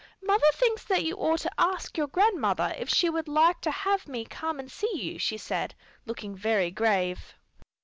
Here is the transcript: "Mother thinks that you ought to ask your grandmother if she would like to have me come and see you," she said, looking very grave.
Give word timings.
"Mother 0.23 0.51
thinks 0.55 0.83
that 0.85 1.03
you 1.03 1.15
ought 1.17 1.41
to 1.41 1.51
ask 1.61 1.95
your 1.95 2.07
grandmother 2.07 2.73
if 2.75 2.89
she 2.89 3.07
would 3.07 3.27
like 3.27 3.61
to 3.61 3.69
have 3.69 4.07
me 4.07 4.25
come 4.25 4.57
and 4.59 4.71
see 4.71 4.89
you," 4.97 5.19
she 5.19 5.37
said, 5.37 5.75
looking 6.07 6.35
very 6.35 6.71
grave. 6.71 7.35